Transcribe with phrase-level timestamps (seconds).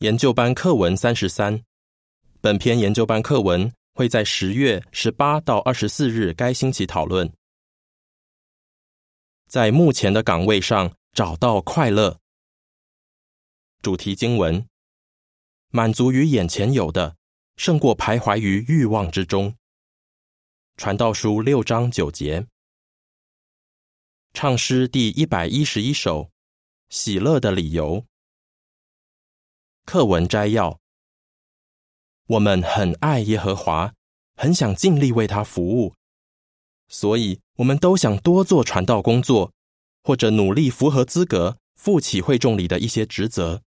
[0.00, 1.64] 研究班课文三十三，
[2.42, 7.32] 本篇研究班课文会在十月十八到二十四日该星期讨论。
[9.46, 12.20] 在目前的岗位上找到快乐。
[13.80, 14.68] 主题经文：
[15.70, 17.16] 满足于眼前有的，
[17.56, 19.56] 胜过徘徊于欲望之中。
[20.76, 22.46] 传道书六章九节。
[24.34, 26.30] 唱诗第一百一十一首：
[26.90, 28.04] 喜乐的理由。
[29.86, 30.80] 课文摘要：
[32.26, 33.94] 我们很爱耶和华，
[34.34, 35.94] 很想尽力为他服务，
[36.88, 39.52] 所以我们都想多做传道工作，
[40.02, 43.62] 或者努力符合资格，负起会众里的一些职责。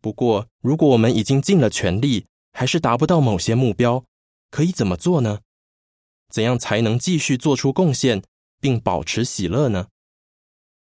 [0.00, 4.04] 不过，如果我们已经尽了全力，还是达不到某些目标，
[4.52, 5.40] 可以怎么做呢？
[6.30, 8.22] 怎样才能继续做出贡献，
[8.60, 9.88] 并保持喜乐呢？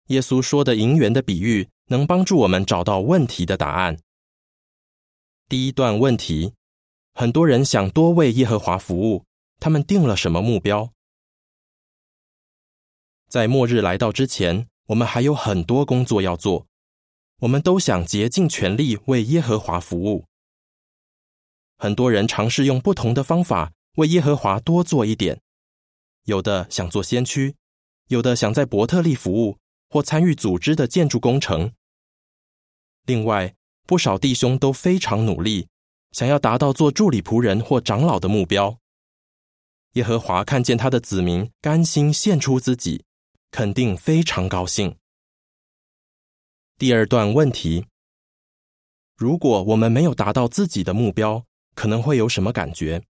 [0.06, 3.98] 耶稣说的银元的比喻，能帮助我们找到问题的答案。
[5.50, 6.54] 第一段问题：
[7.12, 9.24] 很多人想多为耶和华服务，
[9.58, 10.92] 他们定了什么目标？
[13.28, 16.68] 在末日来到之前，我们还有很多工作要做。
[17.40, 20.24] 我们都想竭尽全力为耶和华服务。
[21.78, 25.40] 很多人尝试用不同的方法为耶和华多做一点。
[26.26, 27.56] 有的想做先驱，
[28.06, 31.72] 有的想在伯特利服务或参与组织的建筑工程。
[33.04, 35.68] 另外，不少弟兄都非常努力，
[36.12, 38.78] 想要达到做助理仆人或长老的目标。
[39.94, 43.04] 耶和华看见他的子民甘心献出自己，
[43.50, 44.96] 肯定非常高兴。
[46.78, 47.86] 第二段问题：
[49.16, 53.02] 如果我们没有达到自己的目标，可能会有什么感觉？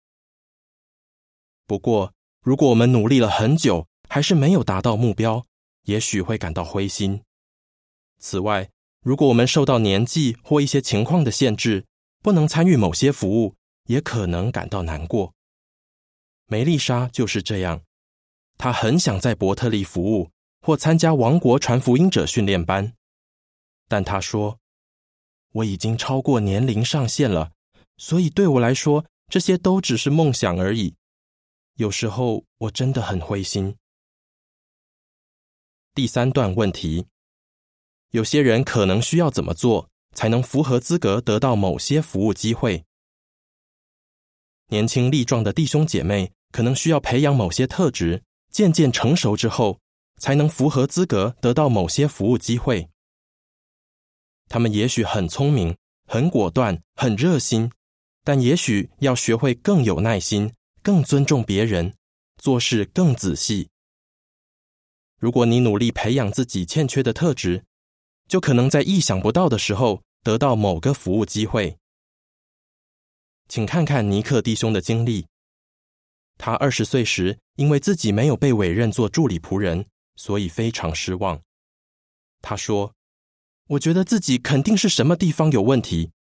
[1.67, 5.45] 不过，如果我们努力了很久，还是没有达到目标，
[5.83, 7.21] 也许会感到灰心。
[8.17, 8.69] 此外，
[9.01, 11.85] 如果我们受到年纪或一些情况的限制，
[12.21, 15.33] 不能参与某些服务，也可能感到难过。
[16.47, 17.81] 梅丽莎就是这样，
[18.57, 20.31] 她很想在伯特利服务
[20.61, 22.93] 或参加王国传福音者训练班，
[23.87, 24.59] 但她说
[25.53, 27.53] ：“我已经超过年龄上限了，
[27.95, 30.95] 所以对我来说，这些都只是梦想而已。
[31.75, 33.77] 有时候我真的很灰心。”
[35.95, 37.07] 第三段问题。
[38.11, 42.83] 有些人可能需要怎么做才能符合资格得到某些服务机会？
[44.69, 49.79] 年轻力壮的弟兄姐妹可能需要培养某些特质，渐渐成熟之后，
[50.17, 52.89] 才能符合资格得到某些服务机会。
[54.47, 55.77] 他们也许很聪明、
[56.07, 57.71] 很果断、很热心，
[58.23, 61.93] 但也许要学会更有耐心、更尊重别人、
[62.37, 63.69] 做事更仔细。
[65.19, 67.63] 如果你努力培养自己欠缺的特质，
[68.29, 71.77] 就可能在意想不到的时候得到某个服务机会。
[73.49, 75.25] 请看看尼克弟兄的经历。
[76.37, 81.41] 他二十岁时，因为自己没有被委任做助理仆人，所以非常失望。
[82.41, 82.93] 他说
[83.69, 86.11] ：“我觉得自己肯定是什么地方有问题。”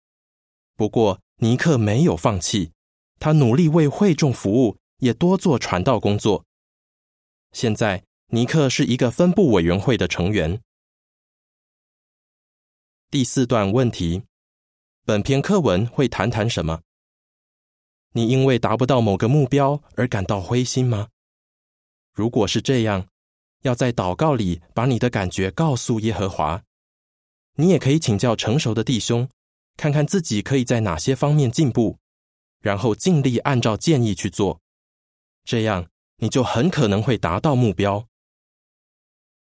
[0.75, 2.71] 不过尼克没有放弃，
[3.19, 6.43] 他努力为会众服务，也多做传道工作。
[7.53, 10.59] 现在尼克是一个分部委员会的成员。
[13.11, 14.21] 第四段问题：
[15.03, 16.81] 本篇课文会谈谈什么？
[18.11, 21.07] 你因为达不到某个目标而感到灰心吗？
[22.13, 23.07] 如果是这样，
[23.63, 26.61] 要在祷告里把你的感觉告诉耶和华。
[27.55, 29.27] 你也可以请教成熟的弟兄，
[29.75, 31.97] 看看自己可以在哪些方面进步，
[32.61, 34.61] 然后尽力按照建议去做。
[35.43, 38.05] 这样你就很可能会达到目标。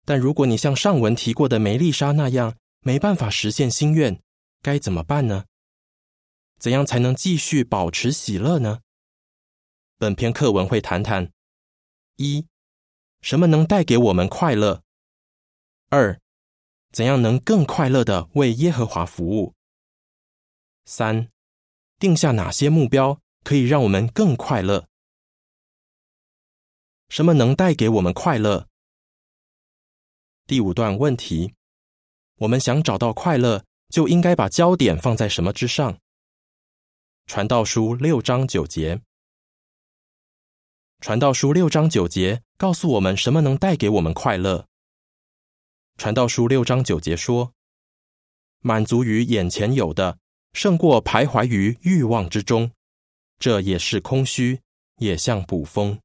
[0.04, 2.54] 但如果你像上文提过的梅丽莎那样，
[2.86, 4.22] 没办法实现心愿，
[4.62, 5.46] 该怎么办呢？
[6.56, 8.78] 怎样才能继续保持喜乐呢？
[9.98, 11.32] 本篇课文会谈谈：
[12.14, 12.46] 一、
[13.20, 14.84] 什么能带给我们快乐？
[15.88, 16.20] 二、
[16.92, 19.56] 怎样能更快乐的为耶和华服务？
[20.84, 21.32] 三、
[21.98, 24.86] 定下哪些目标可以让我们更快乐？
[27.08, 28.68] 什么能带给我们快乐？
[30.46, 31.56] 第五段问题。
[32.40, 35.98] 我们想找到快乐，就应该把焦点放在什么之上？
[37.26, 39.00] 传道书六章九节。
[41.00, 44.66] 传道书六章九节告诉我们什么能带给我们快乐？
[45.96, 47.54] 传道书六章九节说
[48.60, 50.18] ：“满足于眼前有的，
[50.52, 52.70] 胜过徘徊于欲望之中。
[53.38, 54.60] 这也是空虚，
[54.98, 55.98] 也像捕风。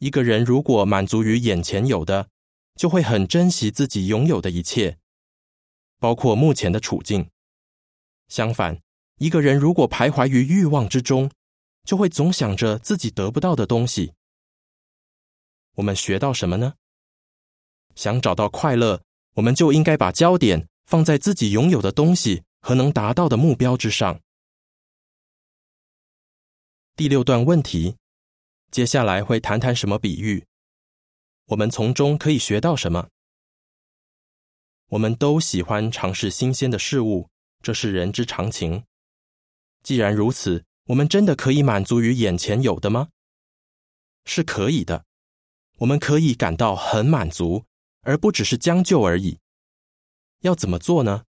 [0.00, 2.28] 一个人如果满足于眼前有的，
[2.74, 4.98] 就会很珍惜自己拥有的一切，
[5.98, 7.30] 包括目前的处境，
[8.28, 8.80] 相反，
[9.18, 11.30] 一个人如果徘徊于欲望之中，
[11.84, 14.12] 就会总想着自己得不到的东西。
[15.74, 16.74] 我们学到什么呢？
[17.94, 19.02] 想找到快乐，
[19.34, 24.20] 我们就应该把焦点放在自己拥有的东西和能达到的目标之上。
[26.96, 27.96] 第六段问题，
[28.70, 30.44] 接下来会谈谈什么比喻，
[31.46, 33.08] 我们从中可以学到什么。
[34.88, 37.28] 我们都喜欢尝试新鲜的事物，
[37.62, 38.84] 这是人之常情。
[39.82, 43.08] 既然如此，我们真的可以满足于眼前有的吗？
[44.24, 45.04] 是可以的，
[45.78, 47.64] 我们可以感到很满足。
[48.06, 49.38] 而不只是将就而已。
[50.40, 51.24] 要怎么做呢？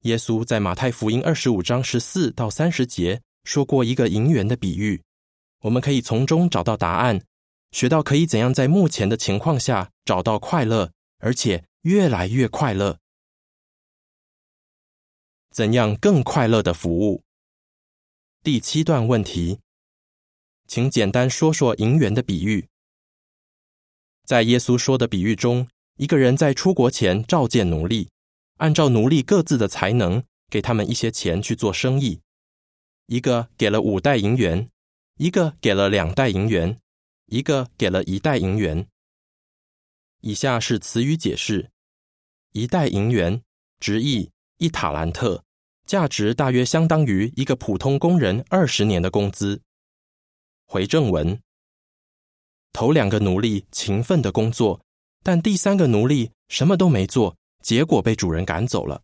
[0.00, 5.02] 耶稣在马太福音二十五章十四到三十节说过一个银元的比喻，
[5.62, 7.24] 我们可以从中找到答案，
[7.72, 12.98] 学到可以怎样在目前的情况下找到快乐，而且越来越快乐。
[15.50, 17.22] 怎样更快乐的服务？
[18.42, 19.60] 第七段问题，
[20.66, 22.68] 请简单说说银元的比喻。
[24.24, 28.10] 在耶稣说的比喻中，一个人在出国前召见奴隶，
[28.58, 32.20] 按照奴隶各自的才能，给他们一些钱去做生意。
[33.06, 34.68] 一个给了五袋银元，
[35.16, 36.78] 一个给了两袋银元，
[37.30, 38.88] 一个给了一袋银元。
[40.20, 41.70] 以下是词语解释：
[42.52, 43.42] 一袋银元，
[43.78, 45.44] 直译一塔兰特，
[45.86, 49.62] 价值大约相当于一个普通工人二十年的工资。
[50.66, 51.40] 回正文。
[52.72, 54.84] 头两个奴隶勤奋的工作，
[55.22, 59.02] 但第三个奴隶什么都没做，结果被主人赶走了。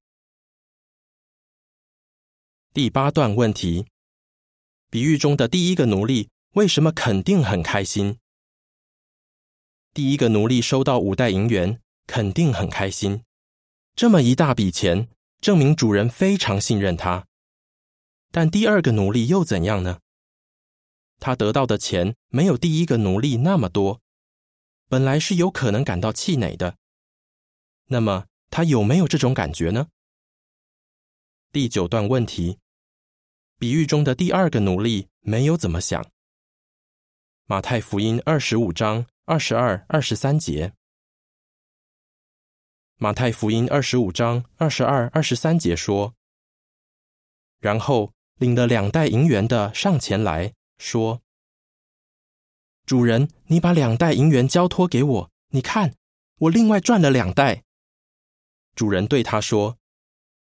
[2.73, 3.87] 第八段问题：
[4.91, 8.19] 比喻中的第一个奴隶为什么肯定很开心？
[9.93, 13.23] 第一个奴隶收到五袋银元，肯定很开心。
[13.95, 15.11] 这么一大笔钱，
[15.43, 17.27] 证明主人非常信任他。
[18.31, 20.01] 但第二个奴隶又怎样呢？
[21.21, 24.01] 他得到的钱没有第一个奴隶那么多，
[24.89, 26.79] 本来是有可能感到气馁的。
[27.89, 29.89] 那么他有没有这种感觉呢？
[31.53, 32.59] 第九段问题，
[33.59, 36.03] 比喻中的第二个奴隶没有怎么想。
[37.49, 40.73] 马太福音二十五章二十二、二十三节。
[42.97, 46.17] 马太福音二十五章二十二、二十三节说
[47.61, 51.23] ：“然后领了两袋银元的上前来。”说
[52.85, 55.95] ：“主人，你把两袋银元交托给我，你看，
[56.39, 57.63] 我另外赚了两袋。”
[58.75, 59.79] 主人对他说：“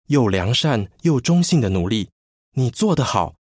[0.07, 2.09] 又良善又忠信的奴隶，
[2.55, 3.35] 你做得好。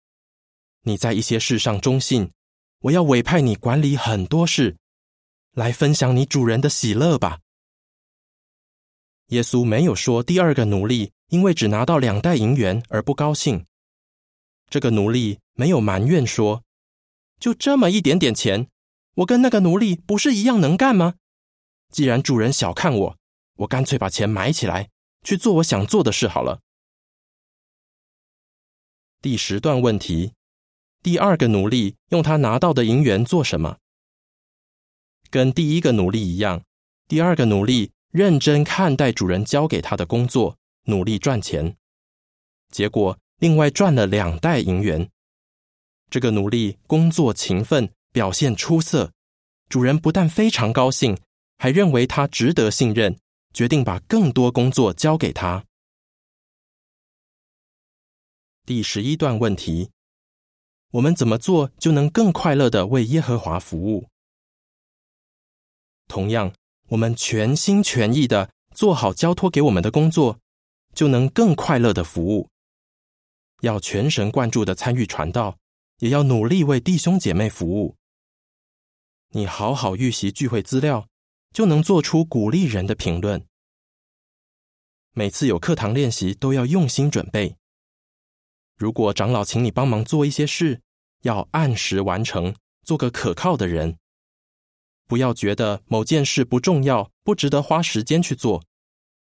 [0.82, 2.30] 你在一些事上忠信，
[2.80, 4.76] 我要委派你管理很多事，
[5.52, 7.40] 来分享你主人的喜乐吧。”
[9.28, 13.66] 耶稣没有说第二个奴隶因为只拿到两袋银元而不高兴。
[14.70, 16.62] 这个奴隶没有埋怨说。
[17.38, 18.68] 就这么一点点钱，
[19.14, 21.14] 我跟那个奴隶不是一样能干吗？
[21.90, 23.16] 既然主人小看我，
[23.58, 24.90] 我干脆把钱埋起来，
[25.22, 26.60] 去做我想做的事好了。
[29.20, 30.32] 第十段问题：
[31.02, 33.78] 第二个奴隶用他拿到的银元做什么？
[35.30, 36.64] 跟第一个奴隶一样，
[37.06, 41.76] 第二个奴隶认真看待主人交给他的工作，努力赚钱，
[42.70, 45.10] 结果另外赚了两袋银元。
[46.10, 49.12] 这个奴隶工作勤奋，表现出色，
[49.68, 51.18] 主人不但非常高兴，
[51.58, 53.18] 还认为他值得信任，
[53.52, 55.64] 决定把更多工作交给他。
[58.64, 59.90] 第十一段问题：
[60.92, 64.08] 我们怎么做就能更快乐的为耶和华服务？
[66.06, 66.52] 同样，
[66.88, 70.38] 我们全心全意的做好交托给我们的工作，
[70.94, 72.48] 就能更快乐的服务。
[73.60, 75.58] 要全神贯注的参与传道。
[75.98, 77.96] 也要努力为弟兄姐妹服务。
[79.30, 81.08] 你好好预习聚会资料，
[81.52, 83.44] 就能做出鼓励人的评论。
[85.10, 87.57] 每次有课堂练习，都要用心准备。
[88.78, 90.80] 如果长老请你帮忙做一些事，
[91.22, 92.54] 要按时完成，
[92.84, 93.98] 做个可靠的人。
[95.06, 98.62] 不要觉得某件事不重要，不值得花时间去做，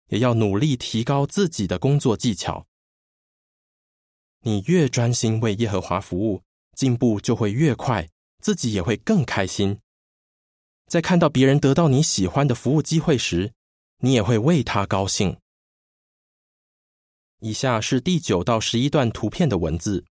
[0.09, 2.67] 也要努力提高自己的工作技巧。
[4.41, 6.43] 你越专心为耶和华服务。
[6.75, 8.09] 进步就会越快，
[8.41, 9.79] 自己也会更开心。
[10.87, 13.53] 在看到别人得到你喜欢的服务机会时，
[13.99, 15.37] 你也会为他高兴。
[17.45, 20.05] 以下是第九到十一段图片的文字。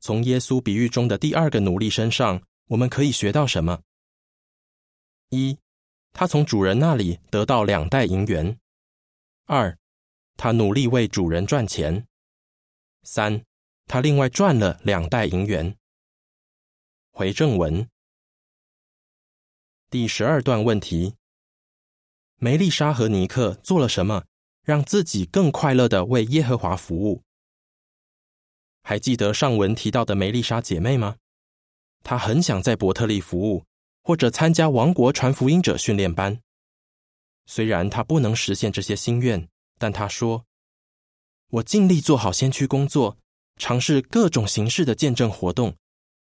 [0.00, 3.82] 从耶稣比喻中的第二个奴隶身上，我们可以学到什么？
[5.28, 5.58] 一，
[6.14, 8.56] 他从主人那里得到两袋银元；
[9.44, 9.76] 二，
[10.38, 12.02] 他努力为主人赚钱；
[13.02, 13.44] 三，
[13.84, 15.76] 他另外赚了两袋银元。
[17.10, 17.86] 回正文，
[19.90, 21.14] 第十二段问题：
[22.36, 24.24] 梅丽莎和尼克做了什么，
[24.64, 27.22] 让自己更快乐的为耶和华服务？
[28.82, 31.16] 还记得上文提到的梅丽莎姐妹吗？
[32.02, 33.64] 她很想在伯特利服务，
[34.02, 36.40] 或者参加王国传福音者训练班。
[37.46, 39.48] 虽然她不能实现这些心愿，
[39.78, 40.44] 但她说
[41.50, 43.18] ：“我尽力做好先驱工作，
[43.56, 45.76] 尝试各种形式的见证活动。”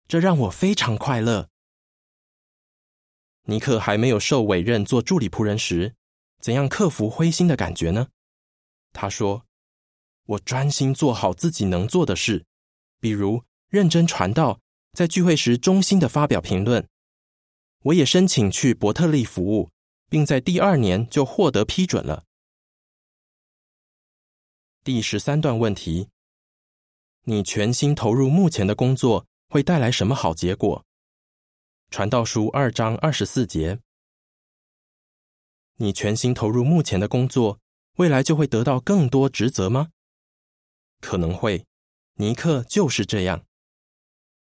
[0.05, 1.47] 这让我非常快乐。
[3.45, 5.95] 尼克还没有受委任做助理仆人时，
[6.41, 8.09] 怎样克服灰心的感觉呢？
[8.93, 9.45] 他说
[10.25, 12.45] ：“我专心做好自己能做的事，
[13.01, 14.61] 比如认真传道，
[14.93, 16.87] 在聚会时衷心的发表评论。
[17.81, 19.69] 我也申请去伯特利服务，
[20.09, 22.23] 并在第二年就获得批准了。”
[24.85, 26.07] 第十三段问题：
[27.23, 29.25] 你全心投入目前的工作。
[29.49, 30.83] 会带来什么好结果？
[31.91, 33.79] 传道书二章二十四节，
[35.75, 37.59] 你全心投入目前的工作，
[37.97, 39.89] 未来就会得到更多职责吗？
[40.99, 41.65] 可能会，
[42.15, 43.45] 尼克就是这样。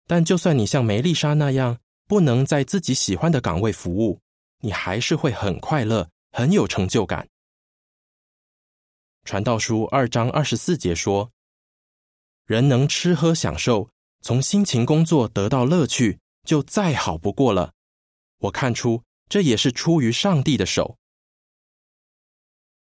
[0.07, 4.19] 但就算你像梅丽莎那样不能在自己喜欢的岗位服务，
[4.59, 7.27] 你还是会很快乐，很有成就感。
[9.23, 11.31] 传道书二章二十四节说
[12.45, 13.89] ：“人能吃喝享受。”
[14.21, 17.71] 从辛勤工作得到乐趣，就再好不过了。
[18.39, 20.97] 我看出这也是出于上帝的手。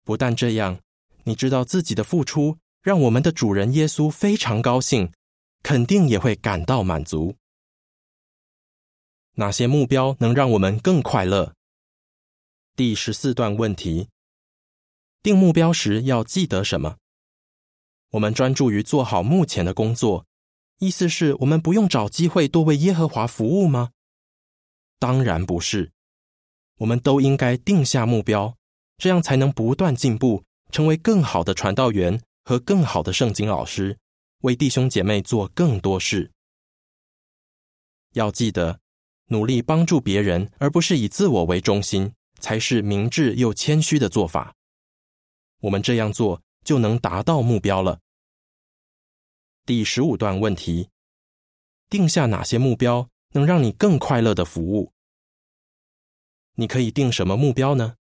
[0.07, 0.79] 不但这样，
[1.25, 5.11] 你知道自己的付出让我们的主人耶稣非常高兴，
[5.65, 7.35] 肯定也会感到满足。
[9.33, 11.55] 哪些目标能让我们更快乐？
[12.77, 14.09] 第十四段问题：
[15.25, 16.99] 定目标时要记得什么？
[18.11, 20.25] 我们专注于做好目前的工作。
[20.79, 23.91] 意思是我们不用找机会多为耶和华服务吗？
[25.01, 25.91] 当然不是，
[26.77, 28.56] 我们都应该定下目标，
[28.99, 33.99] 这样才能不断进步，成为更好的传道员和更好的圣经老师，
[34.43, 36.31] 为弟兄姐妹做更多事。
[38.12, 38.81] 要记得，
[39.26, 44.55] 努力帮助别人，而不是以自我为中心，才是明智又谦虚的做法。
[45.61, 48.00] 我们这样做，就能达到目标了。
[49.67, 50.88] 第十五段问题：
[51.91, 54.93] 定下哪些目标能让你更快乐的服务？
[56.55, 57.96] 你可以定什么目标呢？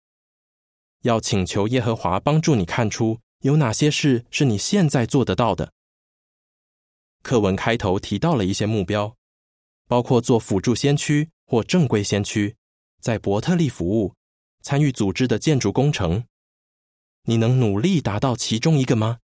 [1.01, 5.74] 要请求耶和华帮助你看出有哪些事是你现在做得到的。
[7.24, 9.15] 课文开头提到了一些目标，
[9.88, 12.55] 包括做辅助先驱或正规先驱，
[13.00, 14.15] 在伯特利服务，
[14.62, 16.24] 参与组织的建筑工程。
[17.24, 19.20] 你能努力达到其中一个吗？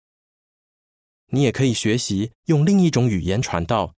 [1.28, 3.96] 你也可以学习用另一种语言传道，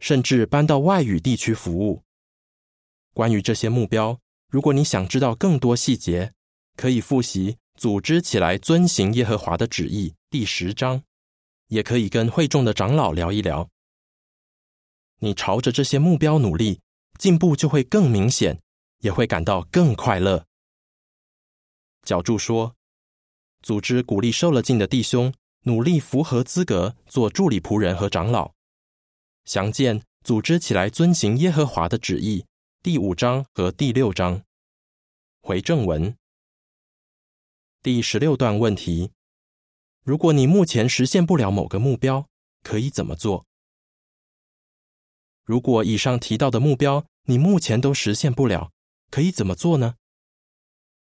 [0.00, 2.02] 甚至搬到外语地区服务。
[3.14, 6.32] 关于这些目标，如果你想知道更多细节，
[6.76, 11.02] 可以复习《组织起来遵行耶和华的旨意》第十章，
[11.68, 13.68] 也可以跟会众的长老聊一聊。
[15.18, 16.80] 你朝着这些目标努力，
[17.18, 18.60] 进步就会更明显，
[19.00, 20.44] 也会感到更快乐。
[22.02, 22.74] 角柱说
[23.62, 25.32] ：“组织鼓励受了敬的弟兄。”
[25.64, 28.52] 努力符合资格做助理仆人和长老，
[29.44, 32.44] 详见组织起来遵行耶和华的旨意
[32.82, 34.42] 第五章和第六章。
[35.40, 36.16] 回正文
[37.82, 39.10] 第十六段问题：
[40.04, 42.28] 如果你目前实现不了某个目标，
[42.62, 43.44] 可以怎么做？
[45.42, 48.70] 如果以上提到的目标你目前都实现不了，
[49.10, 49.96] 可以怎么做呢？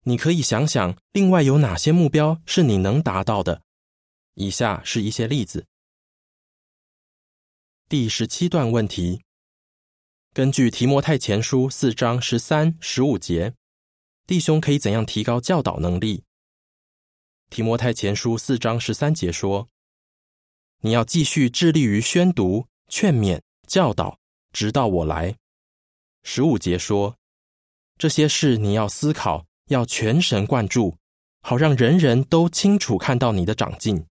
[0.05, 3.61] 你可以想想，另外有哪些目标是你能达到的。
[4.33, 5.67] 以下是一些例子。
[7.88, 9.21] 第十七段问题：
[10.33, 13.53] 根据提摩太前书四章十三、十五节，
[14.25, 16.23] 弟兄可以怎样提高教导能力？
[17.51, 19.67] 提摩太前书四章十三节说
[20.79, 24.17] ：“你要继续致力于宣读、劝勉、教导，
[24.53, 25.36] 直到我来。”
[26.24, 27.17] 十五节说
[28.00, 30.96] ：“这些事你要思考，要全神贯注，
[31.41, 34.05] 好让人人都清楚看到你的长进。”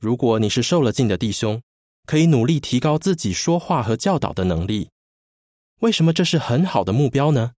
[0.00, 1.60] 如果你是受了敬的弟兄，
[2.06, 4.88] 可以努力提高自己说话和教导的能力。
[5.80, 7.52] 为什么这是很好的目标呢？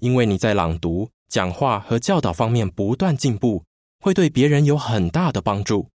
[0.00, 3.64] 因为你在朗读、讲话和教导方面不断进步，
[4.00, 5.88] 会对别人有很大的帮助。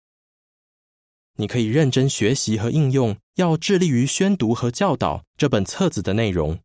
[1.36, 6.58] 你可以认真学习和应用，要致力于宣读和教导这本册子的内容。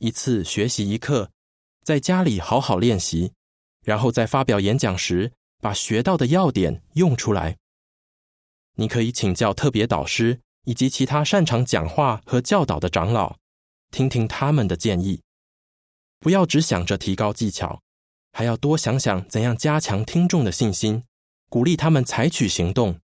[0.00, 1.30] 一次学习一课，
[1.84, 3.30] 在家里好好练习，
[3.84, 5.32] 然后在发表演讲时。
[5.60, 7.56] 把学到的要点用出来。
[8.76, 13.36] 你可以请教特别导师以及其他擅长讲话和教导的长老，
[13.90, 15.20] 听听他们的建议。
[16.20, 17.82] 不要只想着提高技巧，
[18.38, 21.02] 还要多想想怎样加强听众的信心，
[21.48, 23.00] 鼓励他们采取行动。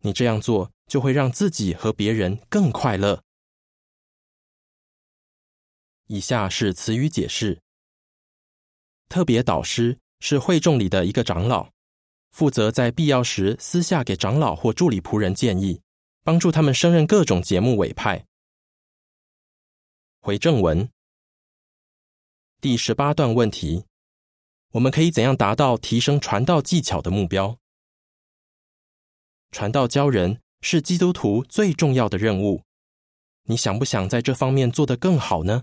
[0.00, 3.22] 你这样做就会让自己和别人更快乐。
[6.08, 7.62] 以下是词语解释：
[9.08, 11.70] 特别导师是会众里的一个长老，
[12.30, 15.80] 负责在必要时私下给长老或助理仆人建议，
[16.22, 18.26] 帮助他们胜任各种节目委派。
[20.20, 20.86] 回正文，
[22.60, 23.86] 第十八段问题：
[24.74, 27.56] 我们可以怎样达到提升传道技巧的目标？
[29.52, 32.64] 传道教人是基督徒最重要的任务，
[33.44, 35.62] 你想不想在这方面做得更好呢？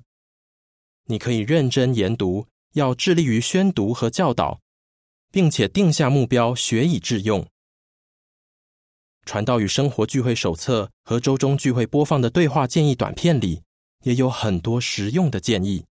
[1.07, 4.61] 你可以认真研读，要致力于宣读和教导，
[5.29, 7.45] 并且定下目标，学以致用。
[9.25, 13.61] 传道与生活聚会手册和周中聚会播放的对话建议短片里，
[14.03, 15.83] 也有很多实用的建议。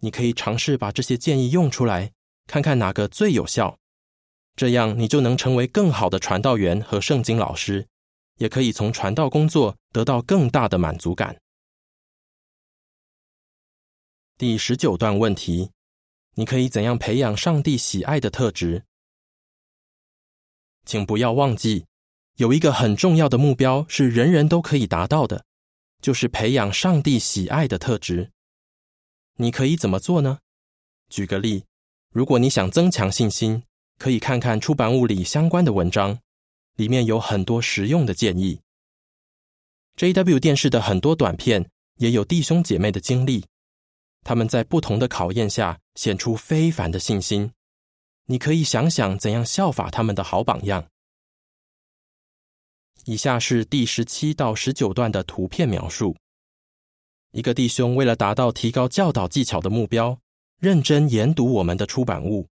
[0.00, 2.12] 你可以尝试把这些建议用出来，
[2.46, 3.78] 看看哪个最有效。
[4.54, 7.86] 这样，你就能成为更好的传道员和圣经老师，
[8.38, 11.40] 也可以从传道工作得到更大的满足感。
[14.36, 15.70] 第十九段问题：
[16.34, 18.84] 你可以怎样培养上帝喜爱的特质？
[20.84, 21.86] 请不要忘记，
[22.36, 25.44] 有一个很重要的目标是人人都可以达到的，
[26.00, 28.30] 就是培养上帝喜爱的特质。
[29.40, 30.38] 你可以怎么做呢？
[31.08, 31.64] 举个例，
[32.10, 33.62] 如果你想增强信心，
[33.96, 36.18] 可以看看出版物里相关的文章，
[36.74, 38.60] 里面有很多实用的建议。
[39.96, 40.40] J.W.
[40.40, 43.44] 电视的很多短片也有弟兄姐妹的经历。
[44.24, 47.52] 他们在不同的考验下显出非凡的信心，
[48.26, 50.86] 你可以想想怎样效法他们的好榜样。
[53.04, 56.16] 以下是第十七到十九段的图片描述：
[57.32, 60.18] 一个弟兄为了达到提高教导技巧的目标，
[60.58, 62.48] 认真研读我们的出版物；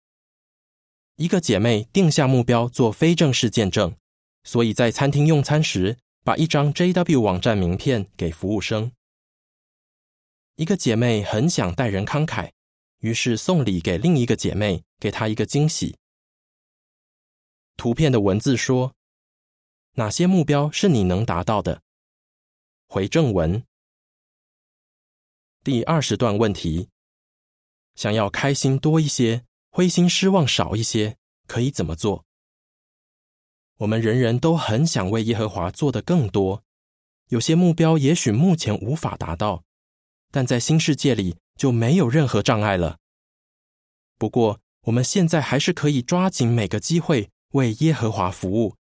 [1.16, 3.96] 一个姐妹定下目标做非正式见证，
[4.44, 8.92] 所以在餐厅用餐时把一张 JW 网站名片给服务生。
[10.58, 12.52] 一个姐妹很想待人慷慨，
[13.00, 15.96] 于是送礼给另一个姐妹，给她一个惊喜。
[17.78, 18.94] 图片的文字说
[19.96, 21.82] ：“哪些目标是你能达到的？”
[22.88, 23.64] 回正文。
[25.66, 26.90] 第二十段问题：
[27.96, 32.24] 想要开心多一些，灰心失望少一些，可以怎么做？
[33.78, 36.64] 我们人人都很想为耶和华做的更多，
[37.30, 39.64] 有些目标也许目前无法达到。
[40.30, 43.00] 但在新世界里就没有任何障碍了。
[44.20, 48.76] 不过，我们现在还是可以抓紧每个机会为耶和华服务，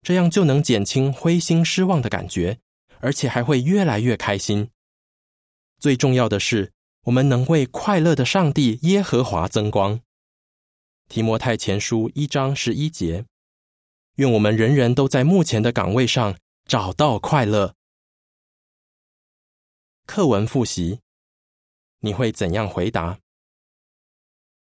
[0.00, 2.60] 这样就能减轻灰心失望的感觉，
[3.00, 4.70] 而且还会越来越开心。
[5.80, 10.02] 最重要的是，我们能为快乐的上帝耶和华增光。
[11.08, 13.24] 提摩太前书一章十一节，
[14.16, 17.74] 愿我们人人都在目前的岗位上找到快乐。
[20.04, 21.00] 课文复习，
[22.00, 23.18] 你会怎样回答？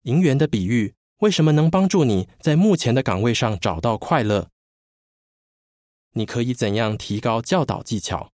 [0.03, 4.51] 银元的比喻为什么能帮助你在目前的岗位上找到快乐？
[6.11, 8.31] 你可以怎样提高教导技巧？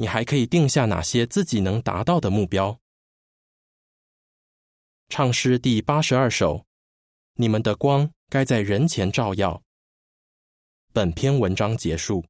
[0.00, 2.80] 你还可以定下哪些自己能达到的目标？
[5.10, 6.64] 唱诗第八十二首，
[7.34, 9.62] 你们的光该在人前照耀。
[10.94, 12.24] 本篇文章结束。